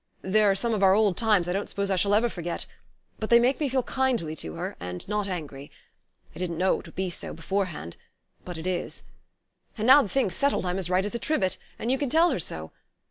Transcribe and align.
There 0.23 0.49
are 0.49 0.55
some 0.55 0.73
of 0.73 0.81
our 0.81 0.95
old 0.95 1.15
times 1.15 1.47
I 1.47 1.53
don't 1.53 1.69
suppose 1.69 1.91
I 1.91 1.95
shall 1.95 2.15
ever 2.15 2.27
forget; 2.27 2.65
but 3.19 3.29
they 3.29 3.37
make 3.37 3.59
me 3.59 3.69
feel 3.69 3.83
kindly 3.83 4.35
to 4.37 4.55
her, 4.55 4.75
and 4.79 5.07
not 5.07 5.27
angry. 5.27 5.69
I 6.35 6.39
didn't 6.39 6.57
know 6.57 6.79
it 6.79 6.87
would 6.87 6.95
be 6.95 7.11
so, 7.11 7.33
beforehand 7.35 7.97
but 8.43 8.57
it 8.57 8.65
is.... 8.65 9.03
And 9.77 9.85
now 9.85 10.01
the 10.01 10.09
thing's 10.09 10.35
settled 10.35 10.65
I'm 10.65 10.79
as 10.79 10.89
right 10.89 11.05
as 11.05 11.13
a 11.13 11.19
trivet, 11.19 11.59
and 11.77 11.91
you 11.91 11.99
can 11.99 12.09
tell 12.09 12.31
her 12.31 12.39
so.... 12.39 12.71